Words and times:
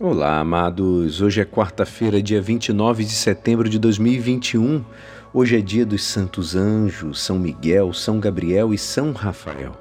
Olá, 0.00 0.40
amados. 0.40 1.20
Hoje 1.20 1.42
é 1.42 1.44
quarta-feira, 1.44 2.20
dia 2.20 2.40
29 2.40 3.04
de 3.04 3.12
setembro 3.12 3.68
de 3.68 3.78
2021. 3.78 4.82
Hoje 5.34 5.58
é 5.58 5.60
dia 5.60 5.84
dos 5.84 6.02
Santos 6.02 6.56
Anjos, 6.56 7.20
São 7.20 7.38
Miguel, 7.38 7.92
São 7.92 8.18
Gabriel 8.18 8.72
e 8.72 8.78
São 8.78 9.12
Rafael. 9.12 9.76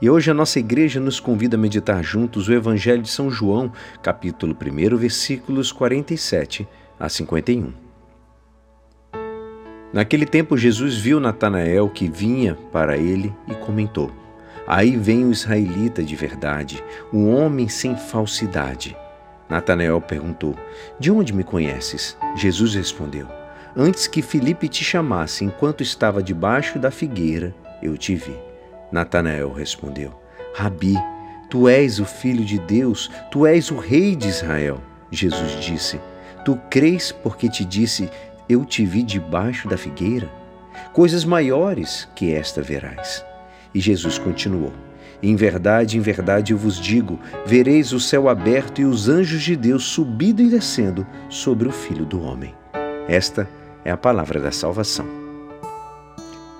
E 0.00 0.08
hoje 0.08 0.30
a 0.30 0.34
nossa 0.34 0.58
igreja 0.58 0.98
nos 0.98 1.20
convida 1.20 1.56
a 1.56 1.60
meditar 1.60 2.02
juntos 2.02 2.48
o 2.48 2.54
Evangelho 2.54 3.02
de 3.02 3.10
São 3.10 3.30
João, 3.30 3.70
capítulo 4.02 4.56
1, 4.60 4.96
versículos 4.96 5.70
47 5.70 6.66
a 6.98 7.08
51. 7.08 7.72
Naquele 9.92 10.26
tempo, 10.26 10.56
Jesus 10.56 10.96
viu 10.96 11.20
Natanael 11.20 11.90
que 11.90 12.08
vinha 12.08 12.56
para 12.72 12.96
ele 12.96 13.32
e 13.46 13.54
comentou: 13.54 14.10
Aí 14.66 14.96
vem 14.96 15.26
o 15.26 15.30
israelita 15.30 16.02
de 16.02 16.16
verdade, 16.16 16.82
um 17.12 17.32
homem 17.32 17.68
sem 17.68 17.94
falsidade 17.94 18.96
Natanael 19.48 20.00
perguntou: 20.00 20.56
De 20.98 21.10
onde 21.10 21.32
me 21.32 21.44
conheces? 21.44 22.16
Jesus 22.36 22.74
respondeu: 22.74 23.28
Antes 23.76 24.06
que 24.06 24.22
Filipe 24.22 24.68
te 24.68 24.84
chamasse, 24.84 25.44
enquanto 25.44 25.82
estava 25.82 26.22
debaixo 26.22 26.78
da 26.78 26.90
figueira, 26.90 27.54
eu 27.82 27.96
te 27.96 28.14
vi. 28.14 28.36
Natanael 28.90 29.52
respondeu: 29.52 30.12
Rabi, 30.54 30.94
tu 31.50 31.68
és 31.68 31.98
o 31.98 32.04
filho 32.04 32.44
de 32.44 32.58
Deus, 32.58 33.10
tu 33.30 33.46
és 33.46 33.70
o 33.70 33.76
rei 33.76 34.16
de 34.16 34.28
Israel. 34.28 34.80
Jesus 35.10 35.60
disse: 35.60 36.00
Tu 36.44 36.56
crês 36.70 37.12
porque 37.12 37.48
te 37.48 37.64
disse: 37.64 38.08
Eu 38.48 38.64
te 38.64 38.84
vi 38.84 39.02
debaixo 39.02 39.68
da 39.68 39.76
figueira? 39.76 40.30
Coisas 40.92 41.24
maiores 41.24 42.08
que 42.14 42.32
esta 42.32 42.62
verás. 42.62 43.24
E 43.74 43.80
Jesus 43.80 44.18
continuou: 44.18 44.72
em 45.28 45.36
verdade, 45.36 45.96
em 45.96 46.00
verdade 46.00 46.52
eu 46.52 46.58
vos 46.58 46.78
digo: 46.78 47.18
vereis 47.46 47.92
o 47.92 48.00
céu 48.00 48.28
aberto 48.28 48.80
e 48.80 48.84
os 48.84 49.08
anjos 49.08 49.42
de 49.42 49.56
Deus 49.56 49.84
subindo 49.84 50.42
e 50.42 50.50
descendo 50.50 51.06
sobre 51.28 51.68
o 51.68 51.72
Filho 51.72 52.04
do 52.04 52.20
Homem. 52.20 52.54
Esta 53.08 53.48
é 53.84 53.90
a 53.90 53.96
palavra 53.96 54.40
da 54.40 54.50
salvação. 54.50 55.06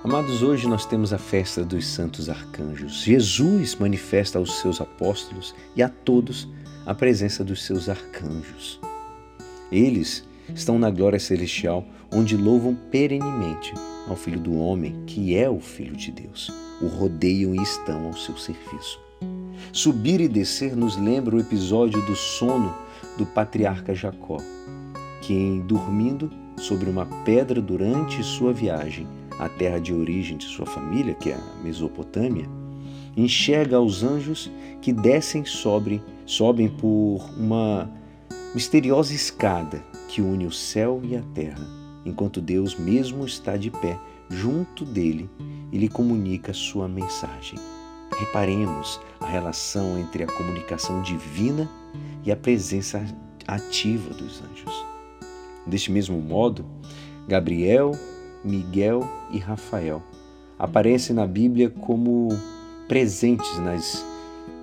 Amados, 0.02 0.42
hoje 0.42 0.68
nós 0.68 0.84
temos 0.84 1.14
a 1.14 1.18
festa 1.18 1.64
dos 1.64 1.86
santos 1.86 2.28
arcanjos. 2.28 3.02
Jesus 3.02 3.74
manifesta 3.76 4.38
aos 4.38 4.60
seus 4.60 4.80
apóstolos 4.80 5.54
e 5.74 5.82
a 5.82 5.88
todos 5.88 6.46
a 6.84 6.94
presença 6.94 7.42
dos 7.42 7.64
seus 7.64 7.88
arcanjos. 7.88 8.78
Eles 9.72 10.22
estão 10.54 10.78
na 10.78 10.90
glória 10.90 11.20
celestial, 11.20 11.84
onde 12.12 12.36
louvam 12.36 12.74
perenemente 12.90 13.72
ao 14.08 14.16
Filho 14.16 14.40
do 14.40 14.58
Homem, 14.58 15.04
que 15.06 15.36
é 15.36 15.48
o 15.48 15.60
Filho 15.60 15.96
de 15.96 16.10
Deus 16.10 16.64
o 16.80 16.86
rodeiam 16.86 17.54
e 17.54 17.62
estão 17.62 18.06
ao 18.06 18.14
seu 18.14 18.36
serviço. 18.36 19.00
Subir 19.72 20.20
e 20.20 20.28
descer 20.28 20.76
nos 20.76 20.96
lembra 20.96 21.36
o 21.36 21.40
episódio 21.40 22.00
do 22.02 22.14
sono 22.14 22.74
do 23.16 23.24
patriarca 23.24 23.94
Jacó, 23.94 24.38
que, 25.22 25.62
dormindo 25.66 26.30
sobre 26.58 26.90
uma 26.90 27.06
pedra 27.24 27.60
durante 27.60 28.22
sua 28.22 28.52
viagem 28.52 29.06
à 29.38 29.48
terra 29.48 29.80
de 29.80 29.92
origem 29.92 30.36
de 30.36 30.44
sua 30.44 30.66
família, 30.66 31.14
que 31.14 31.30
é 31.30 31.34
a 31.34 31.62
Mesopotâmia, 31.62 32.48
enxerga 33.16 33.80
os 33.80 34.02
anjos 34.02 34.50
que 34.80 34.92
descem 34.92 35.44
sobre, 35.44 36.02
sobem 36.26 36.68
por 36.68 37.24
uma 37.36 37.90
misteriosa 38.54 39.14
escada 39.14 39.82
que 40.08 40.20
une 40.20 40.46
o 40.46 40.52
céu 40.52 41.00
e 41.02 41.16
a 41.16 41.22
terra, 41.34 41.66
enquanto 42.04 42.40
Deus 42.40 42.76
mesmo 42.78 43.24
está 43.24 43.56
de 43.56 43.70
pé 43.70 43.98
junto 44.28 44.84
dele 44.84 45.28
e 45.72 45.78
lhe 45.78 45.88
comunica 45.88 46.52
sua 46.52 46.88
mensagem. 46.88 47.58
Reparemos 48.18 49.00
a 49.20 49.26
relação 49.26 49.98
entre 49.98 50.22
a 50.22 50.26
comunicação 50.26 51.02
divina 51.02 51.68
e 52.24 52.30
a 52.30 52.36
presença 52.36 53.04
ativa 53.46 54.14
dos 54.14 54.42
anjos. 54.42 54.86
Deste 55.66 55.90
mesmo 55.90 56.20
modo, 56.20 56.64
Gabriel, 57.26 57.92
Miguel 58.44 59.08
e 59.32 59.38
Rafael 59.38 60.02
aparecem 60.58 61.16
na 61.16 61.26
Bíblia 61.26 61.70
como 61.70 62.28
presentes 62.86 63.58
nas, 63.58 64.04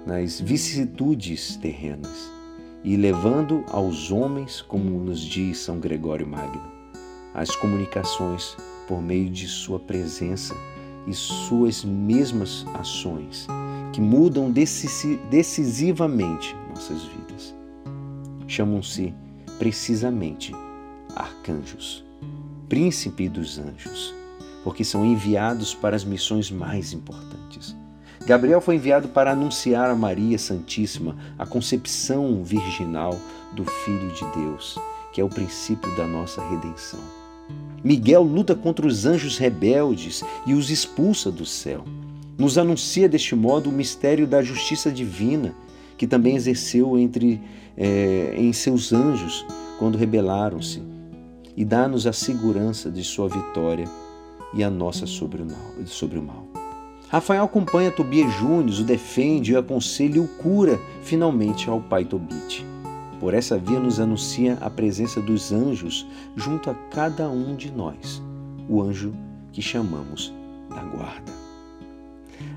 nas 0.05 0.39
vicissitudes 0.39 1.57
terrenas 1.57 2.31
e 2.83 2.95
levando 2.95 3.63
aos 3.69 4.11
homens, 4.11 4.61
como 4.61 5.03
nos 5.03 5.19
diz 5.19 5.59
São 5.59 5.79
Gregório 5.79 6.27
Magno, 6.27 6.61
as 7.33 7.55
comunicações 7.55 8.55
por 8.87 9.01
meio 9.01 9.29
de 9.29 9.47
sua 9.47 9.79
presença 9.79 10.55
e 11.07 11.13
suas 11.13 11.83
mesmas 11.83 12.65
ações, 12.73 13.47
que 13.93 14.01
mudam 14.01 14.51
decisivamente 14.51 16.55
nossas 16.69 17.03
vidas. 17.03 17.55
Chamam-se 18.47 19.13
precisamente 19.57 20.53
arcanjos, 21.15 22.03
príncipe 22.67 23.29
dos 23.29 23.59
anjos, 23.59 24.13
porque 24.63 24.83
são 24.83 25.05
enviados 25.05 25.73
para 25.73 25.95
as 25.95 26.03
missões 26.03 26.51
mais 26.51 26.93
importantes. 26.93 27.75
Gabriel 28.25 28.61
foi 28.61 28.75
enviado 28.75 29.07
para 29.07 29.31
anunciar 29.31 29.89
a 29.89 29.95
Maria 29.95 30.37
Santíssima 30.37 31.15
a 31.39 31.45
concepção 31.45 32.43
virginal 32.43 33.17
do 33.53 33.65
Filho 33.65 34.11
de 34.13 34.25
Deus, 34.39 34.77
que 35.11 35.19
é 35.19 35.23
o 35.23 35.29
princípio 35.29 35.93
da 35.95 36.05
nossa 36.05 36.41
redenção. 36.49 36.99
Miguel 37.83 38.21
luta 38.21 38.53
contra 38.55 38.85
os 38.85 39.05
anjos 39.05 39.39
rebeldes 39.39 40.23
e 40.45 40.53
os 40.53 40.69
expulsa 40.69 41.31
do 41.31 41.45
céu. 41.45 41.83
Nos 42.37 42.57
anuncia 42.57 43.09
deste 43.09 43.35
modo 43.35 43.69
o 43.69 43.73
mistério 43.73 44.27
da 44.27 44.43
justiça 44.43 44.91
divina, 44.91 45.53
que 45.97 46.05
também 46.05 46.35
exerceu 46.35 46.97
entre 46.97 47.41
é, 47.75 48.35
em 48.37 48.53
seus 48.53 48.93
anjos 48.93 49.45
quando 49.79 49.97
rebelaram-se, 49.97 50.81
e 51.57 51.65
dá-nos 51.65 52.05
a 52.05 52.13
segurança 52.13 52.89
de 52.89 53.03
sua 53.03 53.27
vitória 53.27 53.85
e 54.53 54.63
a 54.63 54.69
nossa 54.69 55.07
sobre 55.07 55.41
o 55.41 55.45
mal. 56.23 56.60
Rafael 57.11 57.43
acompanha 57.43 57.91
Tobias 57.91 58.33
Júnior, 58.35 58.79
o 58.79 58.83
defende, 58.85 59.53
o 59.53 59.59
aconselha 59.59 60.15
e 60.15 60.19
o 60.21 60.29
cura 60.29 60.79
finalmente 61.03 61.69
ao 61.69 61.81
pai 61.81 62.05
Tobite. 62.05 62.65
Por 63.19 63.33
essa 63.33 63.57
via 63.57 63.81
nos 63.81 63.99
anuncia 63.99 64.57
a 64.61 64.69
presença 64.69 65.19
dos 65.19 65.51
anjos 65.51 66.07
junto 66.37 66.69
a 66.69 66.73
cada 66.89 67.29
um 67.29 67.53
de 67.53 67.69
nós, 67.69 68.21
o 68.69 68.81
anjo 68.81 69.13
que 69.51 69.61
chamamos 69.61 70.33
da 70.69 70.81
guarda. 70.83 71.33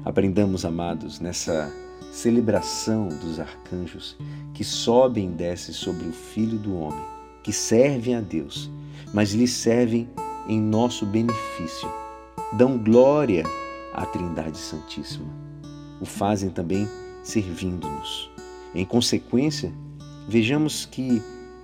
Aprendamos, 0.04 0.64
amados, 0.64 1.18
nessa 1.18 1.68
celebração 2.12 3.08
dos 3.08 3.40
arcanjos 3.40 4.16
que 4.54 4.62
sobem 4.62 5.30
e 5.30 5.32
descem 5.32 5.74
sobre 5.74 6.06
o 6.06 6.12
Filho 6.12 6.58
do 6.58 6.78
Homem, 6.78 7.04
que 7.42 7.52
servem 7.52 8.14
a 8.14 8.20
Deus, 8.20 8.70
mas 9.12 9.34
lhe 9.34 9.48
servem 9.48 10.08
em 10.46 10.60
nosso 10.60 11.04
benefício, 11.04 11.88
dão 12.56 12.78
glória 12.78 13.42
à 13.94 14.04
Trindade 14.04 14.58
Santíssima. 14.58 15.32
O 16.00 16.04
fazem 16.04 16.50
também 16.50 16.88
servindo-nos. 17.22 18.30
Em 18.74 18.84
consequência, 18.84 19.72
Vejamos 20.26 20.86
que 20.86 21.22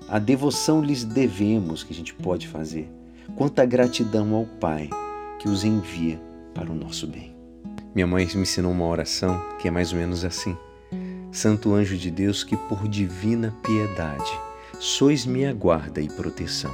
a 0.09 0.19
devoção 0.19 0.83
lhes 0.83 1.03
devemos 1.03 1.83
que 1.83 1.93
a 1.93 1.97
gente 1.97 2.13
pode 2.13 2.47
fazer. 2.47 2.91
Quanta 3.37 3.65
gratidão 3.65 4.35
ao 4.35 4.45
Pai 4.45 4.91
que 5.39 5.49
os 5.49 5.65
envia 5.65 6.21
para 6.55 6.71
o 6.71 6.75
nosso 6.75 7.07
bem. 7.07 7.35
Minha 7.95 8.07
mãe 8.07 8.27
me 8.35 8.43
ensinou 8.43 8.73
uma 8.73 8.87
oração 8.87 9.41
que 9.59 9.67
é 9.67 9.71
mais 9.71 9.93
ou 9.93 9.99
menos 9.99 10.25
assim: 10.25 10.57
Santo 11.33 11.73
anjo 11.73 11.97
de 11.97 12.11
Deus, 12.11 12.45
que 12.45 12.57
por 12.57 12.87
divina 12.87 13.55
piedade 13.63 14.31
sois 14.79 15.25
minha 15.25 15.55
guarda 15.55 16.01
e 16.01 16.09
proteção. 16.09 16.73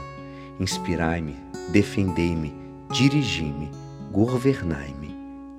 Inspirai-me, 0.59 1.37
defendei-me, 1.71 2.53
dirigi-me, 2.91 3.71
governai-me. 4.11 5.16